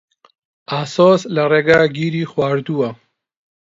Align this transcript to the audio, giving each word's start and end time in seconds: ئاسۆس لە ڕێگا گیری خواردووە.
ئاسۆس 0.71 1.21
لە 1.35 1.43
ڕێگا 1.51 1.81
گیری 1.97 2.29
خواردووە. 2.31 2.89